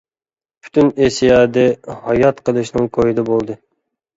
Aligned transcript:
پۈتۈن 0.67 0.87
ئېسى 1.03 1.27
يادى 1.29 1.65
ھايات 2.07 2.43
قېلىشنىڭ 2.49 2.91
كويىدا 2.99 3.27
بولدى. 3.33 3.63